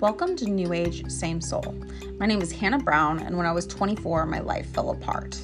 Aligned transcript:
Welcome 0.00 0.36
to 0.36 0.44
New 0.44 0.72
Age 0.72 1.10
Same 1.10 1.40
Soul. 1.40 1.74
My 2.20 2.26
name 2.26 2.40
is 2.40 2.52
Hannah 2.52 2.78
Brown, 2.78 3.18
and 3.18 3.36
when 3.36 3.46
I 3.46 3.50
was 3.50 3.66
24, 3.66 4.26
my 4.26 4.38
life 4.38 4.68
fell 4.68 4.90
apart. 4.90 5.40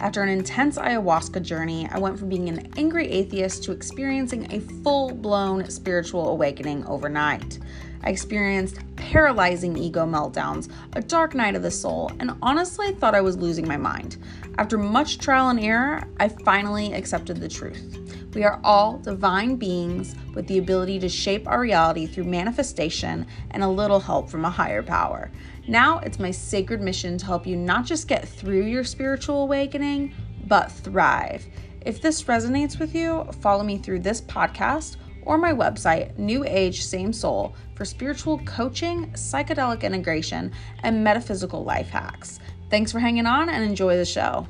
After 0.00 0.22
an 0.22 0.30
intense 0.30 0.78
ayahuasca 0.78 1.42
journey, 1.42 1.86
I 1.92 1.98
went 1.98 2.18
from 2.18 2.30
being 2.30 2.48
an 2.48 2.72
angry 2.78 3.06
atheist 3.06 3.64
to 3.64 3.72
experiencing 3.72 4.50
a 4.50 4.60
full 4.82 5.12
blown 5.12 5.68
spiritual 5.68 6.30
awakening 6.30 6.86
overnight. 6.86 7.58
I 8.02 8.08
experienced 8.08 8.78
paralyzing 9.08 9.74
ego 9.74 10.04
meltdowns, 10.04 10.70
a 10.92 11.00
dark 11.00 11.34
night 11.34 11.54
of 11.54 11.62
the 11.62 11.70
soul, 11.70 12.12
and 12.20 12.32
honestly 12.42 12.92
thought 12.92 13.14
I 13.14 13.22
was 13.22 13.38
losing 13.38 13.66
my 13.66 13.78
mind. 13.78 14.18
After 14.58 14.76
much 14.76 15.16
trial 15.16 15.48
and 15.48 15.58
error, 15.58 16.04
I 16.20 16.28
finally 16.28 16.92
accepted 16.92 17.38
the 17.38 17.48
truth. 17.48 17.96
We 18.34 18.44
are 18.44 18.60
all 18.62 18.98
divine 18.98 19.56
beings 19.56 20.14
with 20.34 20.46
the 20.46 20.58
ability 20.58 20.98
to 20.98 21.08
shape 21.08 21.48
our 21.48 21.58
reality 21.58 22.06
through 22.06 22.24
manifestation 22.24 23.26
and 23.52 23.62
a 23.62 23.68
little 23.68 23.98
help 23.98 24.28
from 24.28 24.44
a 24.44 24.50
higher 24.50 24.82
power. 24.82 25.30
Now 25.66 26.00
it's 26.00 26.18
my 26.18 26.30
sacred 26.30 26.82
mission 26.82 27.16
to 27.16 27.24
help 27.24 27.46
you 27.46 27.56
not 27.56 27.86
just 27.86 28.08
get 28.08 28.28
through 28.28 28.66
your 28.66 28.84
spiritual 28.84 29.44
awakening, 29.44 30.12
but 30.46 30.70
thrive. 30.70 31.46
If 31.80 32.02
this 32.02 32.24
resonates 32.24 32.78
with 32.78 32.94
you, 32.94 33.24
follow 33.40 33.64
me 33.64 33.78
through 33.78 34.00
this 34.00 34.20
podcast 34.20 34.96
or 35.28 35.36
my 35.36 35.52
website, 35.52 36.16
New 36.16 36.42
Age 36.46 36.82
Same 36.82 37.12
Soul, 37.12 37.54
for 37.74 37.84
spiritual 37.84 38.38
coaching, 38.46 39.10
psychedelic 39.12 39.82
integration, 39.82 40.50
and 40.82 41.04
metaphysical 41.04 41.62
life 41.62 41.90
hacks. 41.90 42.40
Thanks 42.70 42.90
for 42.90 42.98
hanging 42.98 43.26
on 43.26 43.50
and 43.50 43.62
enjoy 43.62 43.96
the 43.98 44.06
show. 44.06 44.48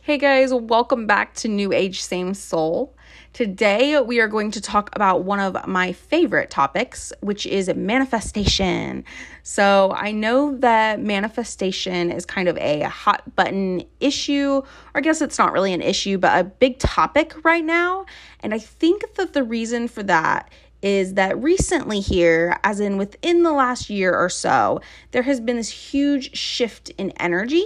Hey 0.00 0.16
guys, 0.16 0.54
welcome 0.54 1.08
back 1.08 1.34
to 1.34 1.48
New 1.48 1.72
Age 1.72 2.02
Same 2.02 2.34
Soul. 2.34 2.93
Today 3.34 4.00
we 4.00 4.20
are 4.20 4.28
going 4.28 4.52
to 4.52 4.60
talk 4.60 4.94
about 4.94 5.24
one 5.24 5.40
of 5.40 5.66
my 5.66 5.90
favorite 5.90 6.50
topics, 6.50 7.12
which 7.20 7.46
is 7.46 7.68
manifestation. 7.74 9.04
So, 9.42 9.92
I 9.96 10.12
know 10.12 10.56
that 10.58 11.00
manifestation 11.00 12.12
is 12.12 12.24
kind 12.24 12.48
of 12.48 12.56
a 12.58 12.82
hot 12.82 13.34
button 13.34 13.82
issue, 13.98 14.62
or 14.62 14.64
I 14.94 15.00
guess 15.00 15.20
it's 15.20 15.36
not 15.36 15.52
really 15.52 15.72
an 15.72 15.82
issue, 15.82 16.16
but 16.16 16.38
a 16.38 16.44
big 16.44 16.78
topic 16.78 17.34
right 17.44 17.64
now. 17.64 18.06
And 18.38 18.54
I 18.54 18.60
think 18.60 19.02
that 19.16 19.32
the 19.32 19.42
reason 19.42 19.88
for 19.88 20.04
that 20.04 20.48
is 20.84 21.14
that 21.14 21.42
recently, 21.42 21.98
here, 21.98 22.58
as 22.62 22.78
in 22.78 22.98
within 22.98 23.42
the 23.42 23.52
last 23.52 23.88
year 23.88 24.14
or 24.14 24.28
so, 24.28 24.82
there 25.12 25.22
has 25.22 25.40
been 25.40 25.56
this 25.56 25.70
huge 25.70 26.36
shift 26.36 26.90
in 26.98 27.10
energy. 27.12 27.64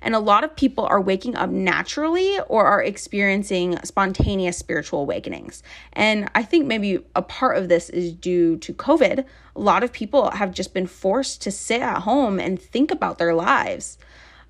And 0.00 0.16
a 0.16 0.18
lot 0.18 0.42
of 0.42 0.56
people 0.56 0.84
are 0.84 1.00
waking 1.00 1.36
up 1.36 1.48
naturally 1.48 2.40
or 2.48 2.66
are 2.66 2.82
experiencing 2.82 3.78
spontaneous 3.84 4.58
spiritual 4.58 5.02
awakenings. 5.02 5.62
And 5.92 6.28
I 6.34 6.42
think 6.42 6.66
maybe 6.66 6.98
a 7.14 7.22
part 7.22 7.56
of 7.56 7.68
this 7.68 7.88
is 7.88 8.12
due 8.12 8.56
to 8.56 8.74
COVID. 8.74 9.24
A 9.54 9.60
lot 9.60 9.84
of 9.84 9.92
people 9.92 10.30
have 10.32 10.50
just 10.50 10.74
been 10.74 10.88
forced 10.88 11.42
to 11.42 11.52
sit 11.52 11.82
at 11.82 12.02
home 12.02 12.40
and 12.40 12.60
think 12.60 12.90
about 12.90 13.18
their 13.18 13.34
lives. 13.34 13.96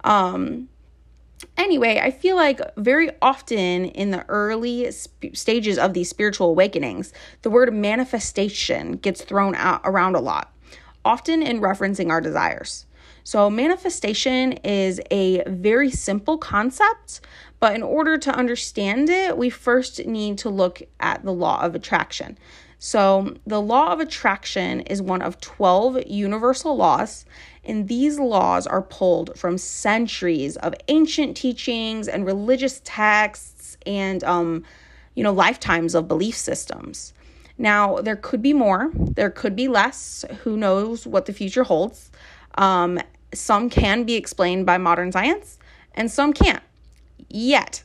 Um, 0.05 0.69
anyway, 1.57 2.01
I 2.03 2.11
feel 2.11 2.37
like 2.37 2.61
very 2.77 3.11
often 3.21 3.87
in 3.87 4.11
the 4.11 4.25
early 4.29 4.91
sp- 4.93 5.35
stages 5.35 5.79
of 5.79 5.95
these 5.95 6.09
spiritual 6.09 6.49
awakenings, 6.51 7.13
the 7.43 7.51
word 7.51 7.73
manifestation 7.73 8.93
gets 8.93 9.23
thrown 9.23 9.55
out 9.55 9.81
around 9.85 10.17
a 10.17 10.21
lot, 10.21 10.53
often 11.05 11.43
in 11.43 11.61
referencing 11.61 12.11
our 12.11 12.21
desires. 12.21 12.87
So, 13.25 13.51
manifestation 13.51 14.53
is 14.53 15.01
a 15.11 15.43
very 15.49 15.91
simple 15.91 16.39
concept, 16.39 17.21
but 17.59 17.75
in 17.75 17.83
order 17.83 18.19
to 18.19 18.31
understand 18.31 19.11
it, 19.11 19.37
we 19.37 19.51
first 19.51 20.07
need 20.07 20.39
to 20.39 20.49
look 20.49 20.81
at 21.01 21.25
the 21.25 21.33
law 21.33 21.61
of 21.61 21.75
attraction. 21.75 22.39
So, 22.79 23.35
the 23.47 23.61
law 23.61 23.93
of 23.93 24.01
attraction 24.01 24.81
is 24.83 25.01
one 25.01 25.23
of 25.23 25.41
12 25.41 26.07
universal 26.07 26.77
laws, 26.77 27.25
and 27.65 27.89
these 27.89 28.19
laws 28.19 28.67
are 28.67 28.83
pulled 28.83 29.37
from 29.39 29.57
centuries 29.57 30.57
of 30.59 30.75
ancient 30.89 31.37
teachings 31.37 32.07
and 32.07 32.27
religious 32.27 32.83
texts 32.85 33.79
and, 33.87 34.23
um, 34.25 34.65
you 35.15 35.23
know, 35.23 35.33
lifetimes 35.33 35.95
of 35.95 36.07
belief 36.07 36.37
systems. 36.37 37.15
Now, 37.59 37.97
there 37.97 38.17
could 38.17 38.43
be 38.43 38.53
more, 38.53 38.91
there 38.95 39.31
could 39.31 39.57
be 39.57 39.69
less. 39.69 40.27
Who 40.45 40.57
knows 40.59 41.07
what 41.07 41.25
the 41.25 41.33
future 41.33 41.65
holds? 41.65 42.11
Um, 42.59 43.01
some 43.33 43.71
can 43.71 44.05
be 44.05 44.15
explained 44.15 44.67
by 44.67 44.77
modern 44.77 45.13
science, 45.13 45.59
and 45.95 46.11
some 46.11 46.35
can't 46.35 46.63
yet. 47.29 47.83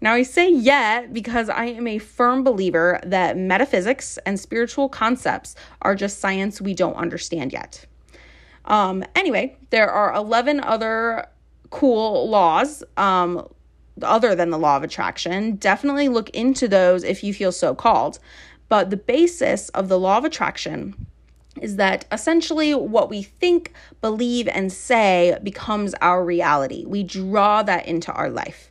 Now, 0.00 0.14
I 0.14 0.22
say 0.22 0.50
yet 0.50 1.12
because 1.12 1.48
I 1.48 1.66
am 1.66 1.86
a 1.86 1.98
firm 1.98 2.42
believer 2.42 3.00
that 3.04 3.36
metaphysics 3.36 4.18
and 4.24 4.40
spiritual 4.40 4.88
concepts 4.88 5.54
are 5.82 5.94
just 5.94 6.20
science 6.20 6.60
we 6.60 6.74
don't 6.74 6.94
understand 6.94 7.52
yet. 7.52 7.84
Um, 8.64 9.04
anyway, 9.14 9.56
there 9.70 9.90
are 9.90 10.14
11 10.14 10.60
other 10.60 11.26
cool 11.70 12.28
laws 12.28 12.82
um, 12.96 13.46
other 14.02 14.34
than 14.34 14.50
the 14.50 14.58
law 14.58 14.76
of 14.76 14.82
attraction. 14.82 15.56
Definitely 15.56 16.08
look 16.08 16.30
into 16.30 16.66
those 16.66 17.04
if 17.04 17.22
you 17.22 17.34
feel 17.34 17.52
so 17.52 17.74
called. 17.74 18.18
But 18.68 18.90
the 18.90 18.96
basis 18.96 19.68
of 19.70 19.88
the 19.88 19.98
law 19.98 20.18
of 20.18 20.24
attraction 20.24 21.06
is 21.60 21.76
that 21.76 22.06
essentially 22.12 22.74
what 22.74 23.10
we 23.10 23.22
think, 23.22 23.72
believe, 24.00 24.48
and 24.48 24.72
say 24.72 25.36
becomes 25.42 25.94
our 26.00 26.24
reality. 26.24 26.84
We 26.86 27.02
draw 27.02 27.62
that 27.64 27.86
into 27.86 28.12
our 28.12 28.30
life. 28.30 28.69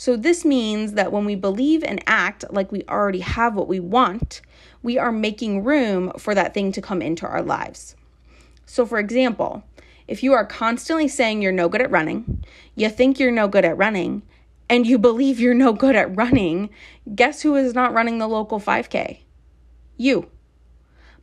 So, 0.00 0.16
this 0.16 0.46
means 0.46 0.94
that 0.94 1.12
when 1.12 1.26
we 1.26 1.34
believe 1.34 1.84
and 1.84 2.02
act 2.06 2.46
like 2.50 2.72
we 2.72 2.84
already 2.88 3.20
have 3.20 3.54
what 3.54 3.68
we 3.68 3.80
want, 3.80 4.40
we 4.82 4.96
are 4.96 5.12
making 5.12 5.62
room 5.62 6.10
for 6.16 6.34
that 6.34 6.54
thing 6.54 6.72
to 6.72 6.80
come 6.80 7.02
into 7.02 7.26
our 7.26 7.42
lives. 7.42 7.96
So, 8.64 8.86
for 8.86 8.98
example, 8.98 9.62
if 10.08 10.22
you 10.22 10.32
are 10.32 10.46
constantly 10.46 11.06
saying 11.06 11.42
you're 11.42 11.52
no 11.52 11.68
good 11.68 11.82
at 11.82 11.90
running, 11.90 12.42
you 12.74 12.88
think 12.88 13.20
you're 13.20 13.30
no 13.30 13.46
good 13.46 13.66
at 13.66 13.76
running, 13.76 14.22
and 14.70 14.86
you 14.86 14.96
believe 14.96 15.38
you're 15.38 15.52
no 15.52 15.74
good 15.74 15.94
at 15.94 16.16
running, 16.16 16.70
guess 17.14 17.42
who 17.42 17.54
is 17.54 17.74
not 17.74 17.92
running 17.92 18.16
the 18.16 18.26
local 18.26 18.58
5K? 18.58 19.18
You. 19.98 20.30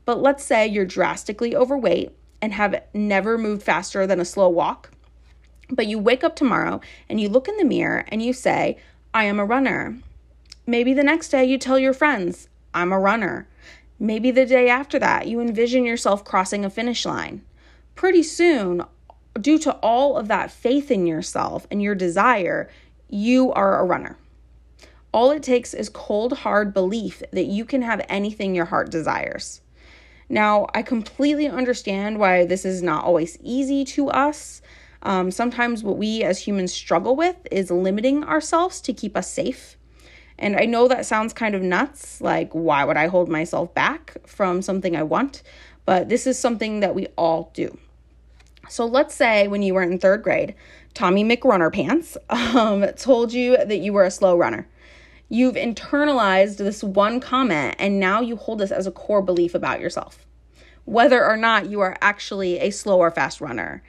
But 0.06 0.22
let's 0.22 0.44
say 0.44 0.68
you're 0.68 0.86
drastically 0.86 1.56
overweight 1.56 2.16
and 2.44 2.54
have 2.54 2.84
never 2.94 3.40
moved 3.40 3.64
faster 3.64 4.06
than 4.06 4.20
a 4.20 4.24
slow 4.26 4.50
walk. 4.50 4.92
But 5.70 5.88
you 5.88 6.00
wake 6.00 6.24
up 6.24 6.36
tomorrow 6.36 6.82
and 7.10 7.20
you 7.20 7.30
look 7.30 7.48
in 7.48 7.58
the 7.58 7.66
mirror 7.66 8.06
and 8.08 8.22
you 8.22 8.34
say, 8.34 8.78
I 9.14 9.26
am 9.26 9.40
a 9.40 9.46
runner. 9.46 9.98
Maybe 10.66 10.94
the 10.94 11.04
next 11.04 11.30
day 11.30 11.46
you 11.46 11.58
tell 11.58 11.80
your 11.80 11.94
friends, 11.94 12.50
I'm 12.74 12.92
a 12.92 13.00
runner. 13.00 13.48
Maybe 14.00 14.32
the 14.32 14.46
day 14.46 14.70
after 14.70 15.00
that, 15.00 15.28
you 15.28 15.40
envision 15.40 15.86
yourself 15.86 16.24
crossing 16.24 16.64
a 16.64 16.70
finish 16.70 17.06
line. 17.06 17.42
Pretty 17.96 18.22
soon, 18.24 18.84
due 19.40 19.58
to 19.60 19.74
all 19.78 20.18
of 20.18 20.28
that 20.28 20.52
faith 20.52 20.92
in 20.92 21.08
yourself 21.08 21.66
and 21.72 21.82
your 21.82 21.96
desire, 21.96 22.70
you 23.10 23.52
are 23.54 23.80
a 23.80 23.86
runner. 23.86 24.18
All 25.12 25.32
it 25.32 25.42
takes 25.42 25.74
is 25.74 25.90
cold, 25.90 26.34
hard 26.40 26.74
belief 26.74 27.24
that 27.32 27.46
you 27.46 27.66
can 27.66 27.82
have 27.82 28.06
anything 28.10 28.54
your 28.54 28.66
heart 28.66 28.92
desires. 28.92 29.62
Now, 30.30 30.68
I 30.74 30.82
completely 30.82 31.48
understand 31.48 32.20
why 32.20 32.46
this 32.46 32.66
is 32.66 32.84
not 32.84 33.06
always 33.06 33.38
easy 33.42 33.86
to 33.86 34.10
us. 34.10 34.62
Um, 35.04 35.32
sometimes, 35.32 35.84
what 35.84 35.98
we 35.98 36.24
as 36.24 36.40
humans 36.40 36.74
struggle 36.74 37.16
with 37.16 37.36
is 37.52 37.72
limiting 37.72 38.24
ourselves 38.24 38.82
to 38.82 38.94
keep 38.94 39.16
us 39.16 39.32
safe. 39.32 39.78
And 40.40 40.56
I 40.56 40.66
know 40.66 40.88
that 40.88 41.06
sounds 41.06 41.34
kind 41.34 41.56
of 41.56 41.62
nuts. 41.62 42.22
Like, 42.22 42.52
why 42.54 42.84
would 42.84 42.98
I 42.98 43.08
hold 43.08 43.30
myself 43.30 43.74
back 43.74 44.18
from 44.26 44.62
something 44.62 44.96
I 44.96 45.04
want? 45.04 45.42
But 45.86 46.10
this 46.10 46.28
is 46.28 46.38
something 46.38 46.82
that 46.82 46.94
we 46.94 47.08
all 47.18 47.52
do. 47.54 47.78
So 48.70 48.86
let's 48.86 49.16
say 49.16 49.48
when 49.48 49.62
you 49.62 49.74
were 49.74 49.84
in 49.84 49.98
third 49.98 50.24
grade, 50.24 50.54
Tommy 50.94 51.24
McRunner 51.24 51.72
Pants 51.72 52.18
um, 52.30 52.86
told 52.98 53.34
you 53.34 53.58
that 53.58 53.80
you 53.80 53.94
were 53.94 54.04
a 54.04 54.12
slow 54.12 54.38
runner. 54.38 54.68
You've 55.30 55.56
internalized 55.56 56.58
this 56.58 56.84
one 56.84 57.20
comment 57.20 57.76
and 57.80 58.00
now 58.00 58.22
you 58.22 58.36
hold 58.36 58.60
this 58.60 58.72
as 58.72 58.88
a 58.88 58.92
core 58.92 59.22
belief 59.22 59.54
about 59.56 59.80
yourself, 59.80 60.26
whether 60.86 61.26
or 61.26 61.36
not 61.36 61.70
you 61.70 61.82
are 61.82 61.98
actually 62.02 62.60
a 62.60 62.72
slow 62.72 63.00
or 63.00 63.12
fast 63.12 63.42
runner. 63.42 63.84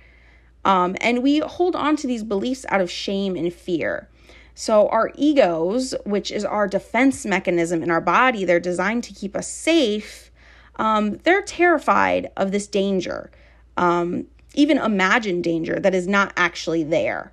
Um, 0.68 0.96
and 1.00 1.22
we 1.22 1.38
hold 1.38 1.74
on 1.74 1.96
to 1.96 2.06
these 2.06 2.22
beliefs 2.22 2.66
out 2.68 2.82
of 2.82 2.90
shame 2.90 3.36
and 3.36 3.52
fear. 3.52 4.06
So, 4.54 4.88
our 4.90 5.12
egos, 5.14 5.94
which 6.04 6.30
is 6.30 6.44
our 6.44 6.68
defense 6.68 7.24
mechanism 7.24 7.82
in 7.82 7.90
our 7.90 8.02
body, 8.02 8.44
they're 8.44 8.60
designed 8.60 9.02
to 9.04 9.14
keep 9.14 9.34
us 9.34 9.48
safe. 9.48 10.30
Um, 10.76 11.16
they're 11.24 11.42
terrified 11.42 12.30
of 12.36 12.52
this 12.52 12.66
danger, 12.66 13.30
um, 13.78 14.26
even 14.54 14.76
imagined 14.76 15.42
danger 15.42 15.80
that 15.80 15.94
is 15.94 16.06
not 16.06 16.34
actually 16.36 16.84
there. 16.84 17.32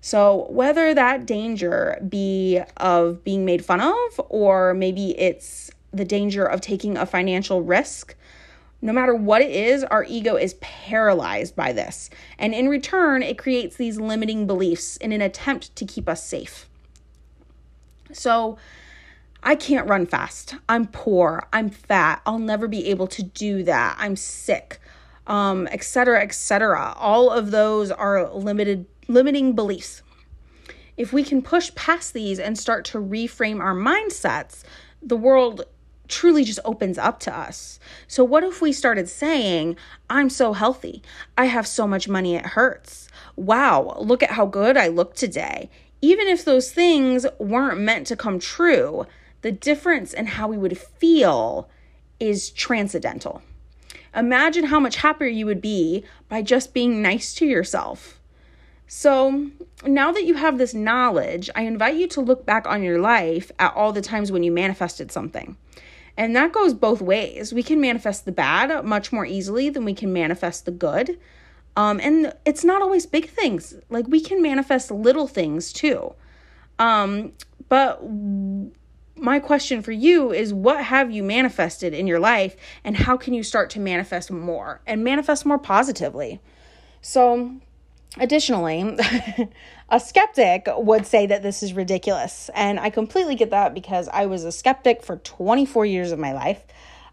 So, 0.00 0.46
whether 0.48 0.94
that 0.94 1.26
danger 1.26 1.98
be 2.08 2.60
of 2.76 3.24
being 3.24 3.44
made 3.44 3.64
fun 3.64 3.80
of, 3.80 4.20
or 4.28 4.74
maybe 4.74 5.18
it's 5.18 5.72
the 5.92 6.04
danger 6.04 6.44
of 6.44 6.60
taking 6.60 6.96
a 6.96 7.06
financial 7.06 7.62
risk, 7.62 8.14
no 8.82 8.92
matter 8.92 9.14
what 9.14 9.42
it 9.42 9.50
is, 9.50 9.84
our 9.84 10.04
ego 10.04 10.36
is 10.36 10.54
paralyzed 10.54 11.56
by 11.56 11.72
this. 11.72 12.10
And 12.38 12.54
in 12.54 12.68
return, 12.68 13.22
it 13.22 13.38
creates 13.38 13.76
these 13.76 13.98
limiting 13.98 14.46
beliefs 14.46 14.96
in 14.98 15.12
an 15.12 15.22
attempt 15.22 15.74
to 15.76 15.84
keep 15.84 16.08
us 16.08 16.26
safe. 16.26 16.68
So, 18.12 18.58
I 19.42 19.54
can't 19.54 19.88
run 19.88 20.06
fast. 20.06 20.56
I'm 20.68 20.86
poor. 20.86 21.46
I'm 21.52 21.70
fat. 21.70 22.20
I'll 22.26 22.38
never 22.38 22.66
be 22.66 22.88
able 22.88 23.06
to 23.08 23.22
do 23.22 23.62
that. 23.62 23.96
I'm 23.98 24.16
sick. 24.16 24.80
Um, 25.26 25.66
etc., 25.68 26.20
etc. 26.20 26.94
All 26.96 27.30
of 27.30 27.50
those 27.50 27.90
are 27.90 28.28
limited 28.32 28.86
limiting 29.08 29.54
beliefs. 29.54 30.02
If 30.96 31.12
we 31.12 31.22
can 31.22 31.42
push 31.42 31.74
past 31.74 32.12
these 32.12 32.38
and 32.38 32.58
start 32.58 32.84
to 32.86 32.98
reframe 32.98 33.60
our 33.60 33.74
mindsets, 33.74 34.62
the 35.02 35.16
world 35.16 35.64
truly 36.08 36.44
just 36.44 36.58
opens 36.64 36.98
up 36.98 37.20
to 37.20 37.36
us. 37.36 37.78
So, 38.08 38.24
what 38.24 38.44
if 38.44 38.60
we 38.60 38.72
started 38.72 39.08
saying, 39.08 39.76
I'm 40.08 40.30
so 40.30 40.52
healthy. 40.52 41.02
I 41.36 41.46
have 41.46 41.66
so 41.66 41.86
much 41.86 42.08
money, 42.08 42.34
it 42.34 42.46
hurts. 42.46 43.08
Wow, 43.36 43.96
look 43.98 44.22
at 44.22 44.32
how 44.32 44.46
good 44.46 44.76
I 44.76 44.88
look 44.88 45.14
today. 45.14 45.70
Even 46.00 46.28
if 46.28 46.44
those 46.44 46.70
things 46.70 47.26
weren't 47.38 47.80
meant 47.80 48.06
to 48.08 48.16
come 48.16 48.38
true, 48.38 49.06
the 49.42 49.52
difference 49.52 50.12
in 50.12 50.26
how 50.26 50.48
we 50.48 50.58
would 50.58 50.78
feel 50.78 51.68
is 52.18 52.50
transcendental. 52.50 53.42
Imagine 54.14 54.64
how 54.64 54.80
much 54.80 54.96
happier 54.96 55.28
you 55.28 55.46
would 55.46 55.60
be 55.60 56.04
by 56.28 56.42
just 56.42 56.72
being 56.72 57.02
nice 57.02 57.34
to 57.34 57.46
yourself. 57.46 58.18
So, 58.88 59.50
now 59.84 60.12
that 60.12 60.24
you 60.24 60.34
have 60.34 60.58
this 60.58 60.72
knowledge, 60.72 61.50
I 61.54 61.62
invite 61.62 61.96
you 61.96 62.06
to 62.08 62.20
look 62.20 62.46
back 62.46 62.66
on 62.66 62.82
your 62.82 63.00
life 63.00 63.50
at 63.58 63.74
all 63.74 63.92
the 63.92 64.00
times 64.00 64.30
when 64.30 64.42
you 64.42 64.52
manifested 64.52 65.10
something. 65.10 65.56
And 66.16 66.34
that 66.34 66.52
goes 66.52 66.72
both 66.72 67.02
ways. 67.02 67.52
We 67.52 67.62
can 67.62 67.80
manifest 67.80 68.24
the 68.24 68.32
bad 68.32 68.84
much 68.84 69.12
more 69.12 69.26
easily 69.26 69.68
than 69.68 69.84
we 69.84 69.94
can 69.94 70.12
manifest 70.12 70.64
the 70.64 70.70
good. 70.70 71.18
Um, 71.76 72.00
and 72.02 72.32
it's 72.46 72.64
not 72.64 72.80
always 72.80 73.04
big 73.04 73.28
things. 73.28 73.74
Like 73.90 74.06
we 74.08 74.20
can 74.20 74.40
manifest 74.40 74.90
little 74.90 75.28
things 75.28 75.72
too. 75.72 76.14
Um, 76.78 77.32
but 77.68 78.02
my 79.16 79.38
question 79.38 79.82
for 79.82 79.92
you 79.92 80.32
is 80.32 80.52
what 80.52 80.84
have 80.84 81.10
you 81.10 81.22
manifested 81.22 81.92
in 81.92 82.06
your 82.06 82.18
life 82.18 82.56
and 82.84 82.96
how 82.96 83.16
can 83.16 83.34
you 83.34 83.42
start 83.42 83.70
to 83.70 83.80
manifest 83.80 84.30
more 84.30 84.80
and 84.86 85.04
manifest 85.04 85.44
more 85.44 85.58
positively? 85.58 86.40
So, 87.00 87.56
additionally, 88.18 88.96
a 89.88 90.00
skeptic 90.00 90.66
would 90.68 91.06
say 91.06 91.26
that 91.26 91.42
this 91.42 91.62
is 91.62 91.72
ridiculous. 91.72 92.50
And 92.54 92.80
I 92.80 92.90
completely 92.90 93.34
get 93.34 93.50
that 93.50 93.74
because 93.74 94.08
I 94.08 94.26
was 94.26 94.44
a 94.44 94.52
skeptic 94.52 95.02
for 95.02 95.16
24 95.18 95.86
years 95.86 96.12
of 96.12 96.18
my 96.18 96.32
life. 96.32 96.64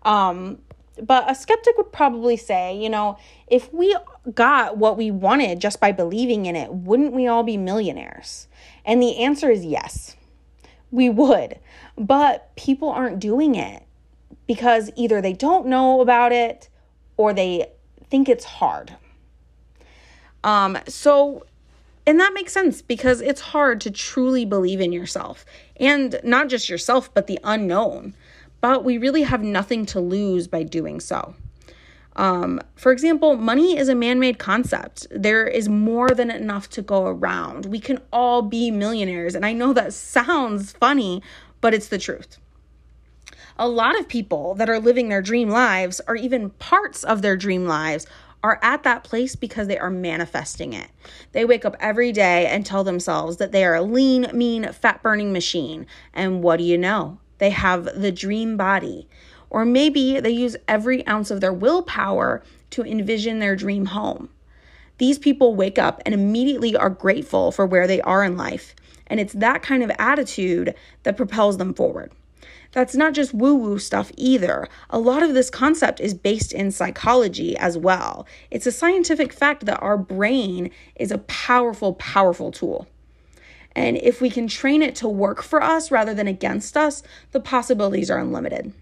Um, 0.03 0.59
but 1.01 1.29
a 1.29 1.35
skeptic 1.35 1.75
would 1.77 1.91
probably 1.91 2.37
say, 2.37 2.77
you 2.77 2.89
know, 2.89 3.17
if 3.47 3.73
we 3.73 3.95
got 4.33 4.77
what 4.77 4.97
we 4.97 5.11
wanted 5.11 5.59
just 5.59 5.79
by 5.79 5.91
believing 5.91 6.45
in 6.45 6.55
it, 6.55 6.71
wouldn't 6.71 7.13
we 7.13 7.27
all 7.27 7.43
be 7.43 7.57
millionaires? 7.57 8.47
And 8.85 9.01
the 9.01 9.17
answer 9.17 9.49
is 9.49 9.65
yes, 9.65 10.15
we 10.91 11.09
would. 11.09 11.59
But 11.97 12.55
people 12.55 12.89
aren't 12.89 13.19
doing 13.19 13.55
it 13.55 13.83
because 14.45 14.91
either 14.95 15.21
they 15.21 15.33
don't 15.33 15.65
know 15.65 16.01
about 16.01 16.31
it 16.31 16.69
or 17.17 17.33
they 17.33 17.71
think 18.09 18.29
it's 18.29 18.45
hard. 18.45 18.95
Um, 20.43 20.77
so 20.87 21.45
and 22.05 22.19
that 22.19 22.33
makes 22.33 22.51
sense 22.51 22.81
because 22.81 23.21
it's 23.21 23.39
hard 23.41 23.79
to 23.81 23.91
truly 23.91 24.45
believe 24.45 24.81
in 24.81 24.91
yourself 24.91 25.45
and 25.77 26.19
not 26.23 26.49
just 26.49 26.69
yourself, 26.69 27.13
but 27.13 27.27
the 27.27 27.39
unknown. 27.43 28.13
But 28.59 28.83
we 28.83 28.97
really 28.97 29.23
have 29.23 29.41
nothing 29.41 29.85
to 29.87 29.99
lose 29.99 30.47
by 30.47 30.63
doing 30.63 30.99
so. 30.99 31.35
Um, 32.15 32.61
for 32.75 32.91
example, 32.91 33.35
money 33.35 33.77
is 33.77 33.89
a 33.89 33.95
man 33.95 34.19
made 34.19 34.37
concept. 34.37 35.07
There 35.09 35.47
is 35.47 35.67
more 35.67 36.09
than 36.09 36.29
enough 36.29 36.69
to 36.71 36.81
go 36.81 37.05
around. 37.05 37.65
We 37.65 37.79
can 37.79 37.99
all 38.11 38.41
be 38.41 38.69
millionaires. 38.69 39.33
And 39.33 39.45
I 39.45 39.53
know 39.53 39.73
that 39.73 39.93
sounds 39.93 40.73
funny, 40.73 41.23
but 41.59 41.73
it's 41.73 41.87
the 41.87 41.97
truth. 41.97 42.37
A 43.57 43.67
lot 43.67 43.99
of 43.99 44.07
people 44.07 44.55
that 44.55 44.69
are 44.69 44.79
living 44.79 45.09
their 45.09 45.21
dream 45.21 45.49
lives, 45.49 46.01
or 46.07 46.15
even 46.15 46.51
parts 46.51 47.03
of 47.03 47.21
their 47.21 47.37
dream 47.37 47.65
lives, 47.65 48.05
are 48.43 48.59
at 48.61 48.83
that 48.83 49.03
place 49.03 49.35
because 49.35 49.67
they 49.67 49.77
are 49.77 49.89
manifesting 49.89 50.73
it. 50.73 50.89
They 51.31 51.45
wake 51.45 51.63
up 51.63 51.77
every 51.79 52.11
day 52.11 52.45
and 52.45 52.65
tell 52.65 52.83
themselves 52.83 53.37
that 53.37 53.53
they 53.53 53.63
are 53.63 53.75
a 53.75 53.81
lean, 53.81 54.27
mean, 54.33 54.71
fat 54.73 55.01
burning 55.01 55.31
machine. 55.31 55.87
And 56.13 56.43
what 56.43 56.57
do 56.57 56.63
you 56.63 56.77
know? 56.77 57.19
They 57.37 57.51
have 57.51 57.85
the 57.99 58.11
dream 58.11 58.57
body. 58.57 59.07
Or 59.49 59.65
maybe 59.65 60.19
they 60.19 60.31
use 60.31 60.57
every 60.67 61.05
ounce 61.07 61.31
of 61.31 61.39
their 61.39 61.53
willpower 61.53 62.43
to 62.71 62.83
envision 62.83 63.39
their 63.39 63.55
dream 63.55 63.85
home. 63.87 64.29
These 64.97 65.19
people 65.19 65.55
wake 65.55 65.79
up 65.79 66.01
and 66.05 66.13
immediately 66.13 66.75
are 66.75 66.89
grateful 66.89 67.51
for 67.51 67.65
where 67.65 67.87
they 67.87 68.01
are 68.01 68.23
in 68.23 68.35
life. 68.35 68.75
And 69.07 69.19
it's 69.19 69.33
that 69.33 69.61
kind 69.61 69.83
of 69.83 69.91
attitude 69.99 70.75
that 71.03 71.17
propels 71.17 71.57
them 71.57 71.73
forward. 71.73 72.11
That's 72.73 72.95
not 72.95 73.13
just 73.13 73.33
woo 73.33 73.55
woo 73.55 73.79
stuff 73.79 74.11
either. 74.17 74.67
A 74.89 74.99
lot 74.99 75.23
of 75.23 75.33
this 75.33 75.49
concept 75.49 75.99
is 75.99 76.13
based 76.13 76.51
in 76.51 76.71
psychology 76.71 77.55
as 77.57 77.77
well. 77.77 78.27
It's 78.51 78.67
a 78.67 78.71
scientific 78.71 79.31
fact 79.31 79.65
that 79.65 79.81
our 79.81 79.97
brain 79.97 80.71
is 80.95 81.11
a 81.11 81.19
powerful, 81.19 81.93
powerful 81.93 82.51
tool. 82.51 82.87
And 83.75 83.97
if 83.97 84.21
we 84.21 84.29
can 84.29 84.47
train 84.47 84.81
it 84.81 84.95
to 84.95 85.07
work 85.07 85.41
for 85.41 85.61
us 85.61 85.91
rather 85.91 86.13
than 86.13 86.27
against 86.27 86.75
us, 86.75 87.01
the 87.31 87.39
possibilities 87.39 88.11
are 88.11 88.19
unlimited. 88.19 88.73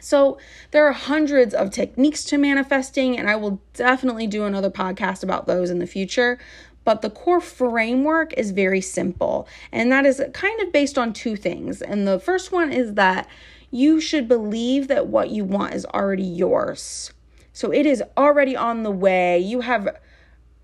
So, 0.00 0.36
there 0.72 0.84
are 0.84 0.92
hundreds 0.92 1.54
of 1.54 1.70
techniques 1.70 2.24
to 2.24 2.36
manifesting, 2.36 3.16
and 3.16 3.30
I 3.30 3.36
will 3.36 3.60
definitely 3.74 4.26
do 4.26 4.42
another 4.42 4.70
podcast 4.70 5.22
about 5.22 5.46
those 5.46 5.70
in 5.70 5.78
the 5.78 5.86
future 5.86 6.40
but 6.84 7.02
the 7.02 7.10
core 7.10 7.40
framework 7.40 8.32
is 8.34 8.50
very 8.50 8.80
simple. 8.80 9.46
And 9.70 9.90
that 9.92 10.04
is 10.04 10.22
kind 10.32 10.60
of 10.60 10.72
based 10.72 10.98
on 10.98 11.12
two 11.12 11.36
things. 11.36 11.80
And 11.82 12.06
the 12.06 12.18
first 12.18 12.52
one 12.52 12.72
is 12.72 12.94
that 12.94 13.28
you 13.70 14.00
should 14.00 14.28
believe 14.28 14.88
that 14.88 15.06
what 15.06 15.30
you 15.30 15.44
want 15.44 15.74
is 15.74 15.86
already 15.86 16.24
yours. 16.24 17.12
So 17.52 17.72
it 17.72 17.86
is 17.86 18.02
already 18.16 18.56
on 18.56 18.82
the 18.82 18.90
way. 18.90 19.38
You 19.38 19.60
have 19.60 19.88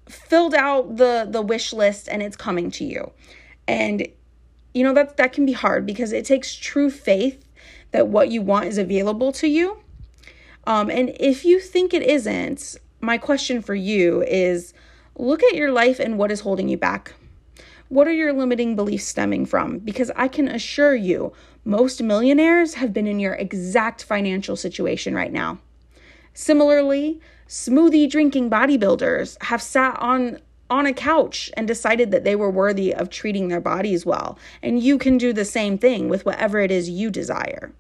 filled 0.09 0.55
out 0.55 0.97
the 0.97 1.27
the 1.29 1.43
wish 1.43 1.73
list 1.73 2.09
and 2.09 2.23
it's 2.23 2.37
coming 2.37 2.71
to 2.73 2.85
you. 2.85 3.13
And 3.67 4.07
you 4.75 4.83
know 4.85 4.95
that 4.95 5.17
that 5.17 5.33
can 5.33 5.45
be 5.47 5.53
hard 5.53 5.87
because 5.87 6.13
it 6.13 6.25
takes 6.25 6.55
true 6.55 6.91
faith 6.91 7.45
that 7.91 8.09
what 8.09 8.31
you 8.31 8.43
want 8.43 8.67
is 8.67 8.79
available 8.79 9.33
to 9.33 9.49
you. 9.49 9.79
Um, 10.67 10.91
and 10.91 11.15
if 11.19 11.45
you 11.45 11.61
think 11.61 11.95
it 11.95 12.03
isn't, 12.03 12.77
my 13.01 13.17
question 13.17 13.63
for 13.63 13.75
you 13.75 14.23
is 14.23 14.75
Look 15.19 15.43
at 15.43 15.57
your 15.57 15.73
life 15.73 15.99
and 15.99 16.17
what 16.17 16.31
is 16.31 16.41
holding 16.41 16.69
you 16.69 16.79
back. 16.79 17.13
What 17.89 18.07
are 18.07 18.13
your 18.13 18.33
limiting 18.33 18.77
beliefs 18.77 19.07
stemming 19.07 19.47
from? 19.47 19.79
Because 19.79 20.13
I 20.15 20.29
can 20.29 20.47
assure 20.47 20.95
you, 20.95 21.33
most 21.65 22.03
millionaires 22.03 22.75
have 22.75 22.93
been 22.93 23.07
in 23.07 23.19
your 23.19 23.35
exact 23.35 24.05
financial 24.05 24.57
situation 24.57 25.15
right 25.15 25.33
now. 25.33 25.59
Similarly, 26.35 27.21
smoothie 27.49 28.09
drinking 28.09 28.49
bodybuilders 28.49 29.43
have 29.43 29.61
sat 29.61 29.99
on 29.99 30.39
on 30.71 30.85
a 30.85 30.93
couch 30.93 31.51
and 31.57 31.67
decided 31.67 32.11
that 32.11 32.25
they 32.25 32.37
were 32.37 32.51
worthy 32.51 32.95
of 32.95 33.09
treating 33.09 33.49
their 33.49 33.61
bodies 33.61 34.05
well. 34.05 34.39
And 34.63 34.83
you 34.83 34.99
can 34.99 35.17
do 35.17 35.33
the 35.33 35.47
same 35.47 35.79
thing 35.79 36.11
with 36.11 36.27
whatever 36.27 36.61
it 36.61 36.71
is 36.71 36.91
you 36.91 37.11
desire. 37.11 37.73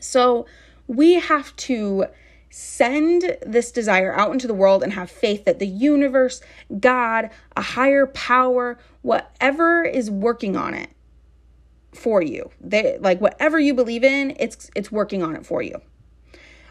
So, 0.00 0.44
we 0.86 1.14
have 1.14 1.56
to 1.56 2.04
send 2.56 3.36
this 3.44 3.72
desire 3.72 4.14
out 4.14 4.30
into 4.30 4.46
the 4.46 4.54
world 4.54 4.84
and 4.84 4.92
have 4.92 5.10
faith 5.10 5.44
that 5.44 5.58
the 5.58 5.66
universe, 5.66 6.40
God, 6.78 7.30
a 7.56 7.60
higher 7.60 8.06
power, 8.06 8.78
whatever 9.02 9.82
is 9.82 10.08
working 10.08 10.56
on 10.56 10.72
it 10.72 10.90
for 11.92 12.22
you. 12.22 12.48
They 12.60 12.96
like 13.00 13.20
whatever 13.20 13.58
you 13.58 13.74
believe 13.74 14.04
in, 14.04 14.36
it's 14.38 14.70
it's 14.76 14.92
working 14.92 15.20
on 15.20 15.34
it 15.34 15.44
for 15.44 15.62
you. 15.62 15.80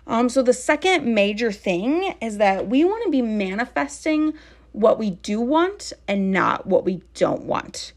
Um 0.08 0.30
so 0.30 0.42
the 0.42 0.54
second 0.54 1.14
major 1.14 1.52
thing 1.52 2.16
is 2.22 2.38
that 2.38 2.70
we 2.70 2.86
want 2.86 3.04
to 3.04 3.12
be 3.12 3.22
manifesting 3.22 4.36
what 4.72 4.98
we 4.98 5.10
do 5.10 5.42
want 5.42 5.92
and 6.08 6.32
not 6.32 6.66
what 6.66 6.86
we 6.86 7.02
don't 7.14 7.44
want. 7.44 7.92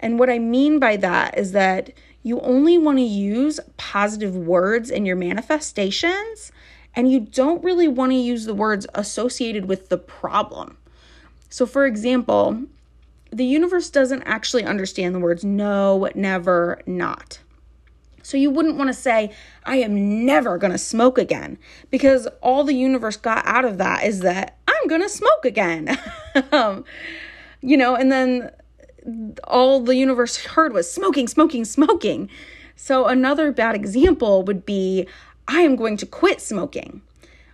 And 0.00 0.18
what 0.18 0.28
I 0.28 0.40
mean 0.40 0.80
by 0.80 0.96
that 0.96 1.38
is 1.38 1.52
that 1.52 1.92
you 2.24 2.40
only 2.40 2.78
want 2.78 2.98
to 2.98 3.04
use 3.04 3.60
positive 3.76 4.34
words 4.36 4.90
in 4.90 5.06
your 5.06 5.14
manifestations 5.14 6.50
and 6.94 7.10
you 7.10 7.20
don't 7.20 7.62
really 7.62 7.88
want 7.88 8.12
to 8.12 8.16
use 8.16 8.44
the 8.44 8.54
words 8.54 8.86
associated 8.94 9.66
with 9.66 9.88
the 9.88 9.98
problem. 9.98 10.76
So, 11.50 11.66
for 11.66 11.86
example, 11.86 12.64
the 13.30 13.44
universe 13.44 13.90
doesn't 13.90 14.22
actually 14.22 14.64
understand 14.64 15.14
the 15.14 15.20
words 15.20 15.44
no, 15.44 16.08
never, 16.14 16.80
not. 16.86 17.40
So, 18.22 18.36
you 18.36 18.50
wouldn't 18.50 18.76
want 18.76 18.88
to 18.88 18.94
say, 18.94 19.32
I 19.64 19.76
am 19.76 20.26
never 20.26 20.58
going 20.58 20.72
to 20.72 20.78
smoke 20.78 21.18
again, 21.18 21.58
because 21.90 22.26
all 22.42 22.64
the 22.64 22.74
universe 22.74 23.16
got 23.16 23.46
out 23.46 23.64
of 23.64 23.78
that 23.78 24.04
is 24.04 24.20
that 24.20 24.58
I'm 24.66 24.88
going 24.88 25.02
to 25.02 25.08
smoke 25.08 25.44
again. 25.44 25.98
um, 26.52 26.84
you 27.60 27.76
know, 27.76 27.94
and 27.96 28.12
then 28.12 28.50
all 29.44 29.80
the 29.80 29.96
universe 29.96 30.36
heard 30.36 30.72
was 30.72 30.90
smoking, 30.90 31.28
smoking, 31.28 31.64
smoking. 31.64 32.28
So, 32.76 33.06
another 33.06 33.50
bad 33.52 33.74
example 33.74 34.42
would 34.44 34.66
be 34.66 35.06
I 35.48 35.62
am 35.62 35.76
going 35.76 35.96
to 35.96 36.06
quit 36.06 36.42
smoking. 36.42 37.00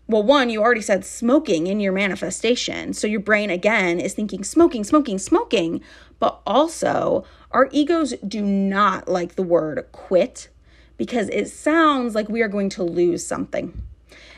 Well, 0.08 0.24
one, 0.24 0.50
you 0.50 0.60
already 0.60 0.82
said 0.82 1.04
smoking 1.04 1.68
in 1.68 1.80
your 1.80 1.92
manifestation. 1.92 2.92
So 2.92 3.06
your 3.06 3.20
brain, 3.20 3.48
again, 3.48 4.00
is 4.00 4.12
thinking 4.12 4.42
smoking, 4.44 4.84
smoking, 4.84 5.18
smoking. 5.18 5.80
But 6.18 6.40
also, 6.44 7.24
our 7.52 7.68
egos 7.70 8.12
do 8.26 8.42
not 8.42 9.08
like 9.08 9.36
the 9.36 9.42
word 9.42 9.86
quit 9.92 10.48
because 10.96 11.28
it 11.30 11.48
sounds 11.48 12.14
like 12.14 12.28
we 12.28 12.42
are 12.42 12.48
going 12.48 12.68
to 12.70 12.82
lose 12.82 13.24
something. 13.24 13.80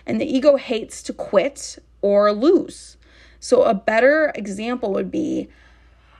And 0.04 0.20
the 0.20 0.32
ego 0.32 0.56
hates 0.56 1.02
to 1.04 1.12
quit 1.12 1.78
or 2.02 2.32
lose. 2.32 2.96
So, 3.40 3.62
a 3.62 3.74
better 3.74 4.32
example 4.34 4.92
would 4.92 5.10
be 5.10 5.48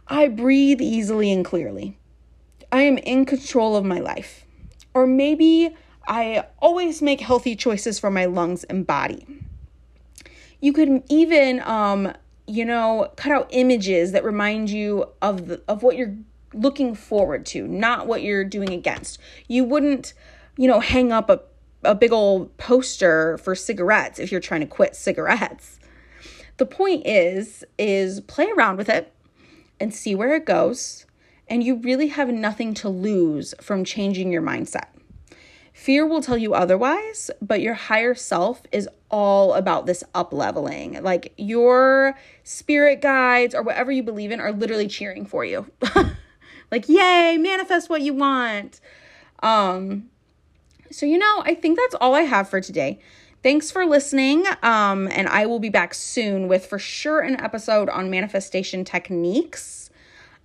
I 0.08 0.28
breathe 0.28 0.80
easily 0.80 1.30
and 1.30 1.44
clearly. 1.44 1.98
I 2.72 2.82
am 2.82 2.98
in 2.98 3.26
control 3.26 3.76
of 3.76 3.84
my 3.84 4.00
life. 4.00 4.44
Or 4.94 5.06
maybe 5.06 5.76
I 6.06 6.44
always 6.60 7.02
make 7.02 7.20
healthy 7.20 7.56
choices 7.56 7.98
for 7.98 8.10
my 8.10 8.26
lungs 8.26 8.64
and 8.64 8.86
body. 8.86 9.26
You 10.60 10.72
could 10.72 11.02
even, 11.08 11.60
um, 11.60 12.12
you 12.46 12.64
know, 12.64 13.10
cut 13.16 13.32
out 13.32 13.48
images 13.50 14.12
that 14.12 14.24
remind 14.24 14.70
you 14.70 15.06
of 15.20 15.48
the, 15.48 15.62
of 15.68 15.82
what 15.82 15.96
you're 15.96 16.16
looking 16.54 16.94
forward 16.94 17.44
to, 17.46 17.66
not 17.66 18.06
what 18.06 18.22
you're 18.22 18.44
doing 18.44 18.72
against. 18.72 19.18
You 19.48 19.64
wouldn't, 19.64 20.14
you 20.56 20.68
know, 20.68 20.80
hang 20.80 21.12
up 21.12 21.28
a, 21.28 21.40
a 21.82 21.94
big 21.94 22.12
old 22.12 22.56
poster 22.56 23.36
for 23.38 23.54
cigarettes 23.54 24.18
if 24.18 24.30
you're 24.30 24.40
trying 24.40 24.60
to 24.60 24.66
quit 24.66 24.96
cigarettes. 24.96 25.78
The 26.56 26.66
point 26.66 27.06
is 27.06 27.64
is 27.78 28.20
play 28.22 28.50
around 28.50 28.78
with 28.78 28.88
it 28.88 29.12
and 29.78 29.92
see 29.92 30.14
where 30.14 30.34
it 30.34 30.46
goes, 30.46 31.04
and 31.48 31.62
you 31.62 31.76
really 31.76 32.08
have 32.08 32.30
nothing 32.30 32.72
to 32.74 32.88
lose 32.88 33.54
from 33.60 33.84
changing 33.84 34.32
your 34.32 34.40
mindset. 34.40 34.86
Fear 35.76 36.06
will 36.06 36.22
tell 36.22 36.38
you 36.38 36.54
otherwise, 36.54 37.30
but 37.42 37.60
your 37.60 37.74
higher 37.74 38.14
self 38.14 38.62
is 38.72 38.88
all 39.10 39.52
about 39.52 39.84
this 39.84 40.02
up 40.14 40.32
leveling. 40.32 41.02
Like 41.02 41.34
your 41.36 42.18
spirit 42.44 43.02
guides 43.02 43.54
or 43.54 43.62
whatever 43.62 43.92
you 43.92 44.02
believe 44.02 44.30
in 44.30 44.40
are 44.40 44.52
literally 44.52 44.88
cheering 44.88 45.26
for 45.26 45.44
you. 45.44 45.70
like, 46.70 46.88
yay, 46.88 47.36
manifest 47.38 47.90
what 47.90 48.00
you 48.00 48.14
want. 48.14 48.80
Um, 49.42 50.08
so, 50.90 51.04
you 51.04 51.18
know, 51.18 51.42
I 51.44 51.54
think 51.54 51.78
that's 51.78 51.94
all 52.00 52.14
I 52.14 52.22
have 52.22 52.48
for 52.48 52.62
today. 52.62 52.98
Thanks 53.42 53.70
for 53.70 53.84
listening. 53.84 54.46
Um, 54.62 55.08
and 55.12 55.28
I 55.28 55.44
will 55.44 55.60
be 55.60 55.68
back 55.68 55.92
soon 55.92 56.48
with 56.48 56.64
for 56.64 56.78
sure 56.78 57.20
an 57.20 57.38
episode 57.38 57.90
on 57.90 58.10
manifestation 58.10 58.82
techniques, 58.82 59.90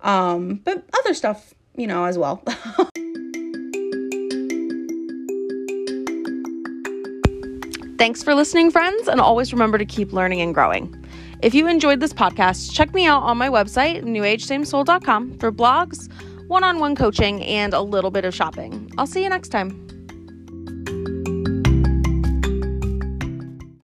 um, 0.02 0.60
but 0.62 0.84
other 1.00 1.14
stuff, 1.14 1.54
you 1.74 1.86
know, 1.86 2.04
as 2.04 2.18
well. 2.18 2.44
Thanks 8.02 8.20
for 8.20 8.34
listening, 8.34 8.72
friends, 8.72 9.06
and 9.06 9.20
always 9.20 9.52
remember 9.52 9.78
to 9.78 9.84
keep 9.84 10.12
learning 10.12 10.40
and 10.40 10.52
growing. 10.52 10.92
If 11.40 11.54
you 11.54 11.68
enjoyed 11.68 12.00
this 12.00 12.12
podcast, 12.12 12.72
check 12.72 12.92
me 12.94 13.06
out 13.06 13.22
on 13.22 13.38
my 13.38 13.48
website, 13.48 14.02
newagesamesoul.com, 14.02 15.38
for 15.38 15.52
blogs, 15.52 16.10
one 16.48 16.64
on 16.64 16.80
one 16.80 16.96
coaching, 16.96 17.44
and 17.44 17.72
a 17.72 17.80
little 17.80 18.10
bit 18.10 18.24
of 18.24 18.34
shopping. 18.34 18.90
I'll 18.98 19.06
see 19.06 19.22
you 19.22 19.28
next 19.28 19.50
time. 19.50 19.91